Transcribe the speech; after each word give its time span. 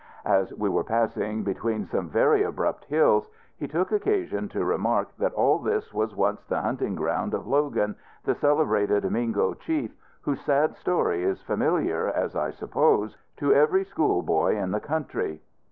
As 0.25 0.51
we 0.55 0.67
were 0.67 0.83
passing 0.83 1.43
between 1.43 1.85
some 1.85 2.09
very 2.09 2.41
abrupt 2.41 2.85
hills, 2.85 3.29
he 3.59 3.67
took 3.67 3.91
occasion 3.91 4.49
to 4.49 4.65
remark 4.65 5.15
that 5.17 5.31
all 5.35 5.59
this 5.59 5.93
was 5.93 6.15
once 6.15 6.43
the 6.43 6.59
hunting 6.59 6.95
ground 6.95 7.35
of 7.35 7.45
Logan, 7.45 7.95
the 8.23 8.33
celebrated 8.33 9.03
Mingo 9.11 9.53
chief, 9.53 9.95
whose 10.21 10.41
sad 10.41 10.73
story 10.73 11.21
is 11.23 11.43
familiar, 11.43 12.07
as 12.07 12.35
I 12.35 12.49
suppose, 12.49 13.15
to 13.37 13.49
nearly 13.49 13.59
every 13.61 13.83
school 13.83 14.23
boy 14.23 14.57
in 14.57 14.71
the 14.71 14.79
country. 14.79 15.39